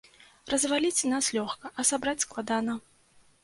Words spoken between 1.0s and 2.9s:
нас лёгка, а сабраць складана.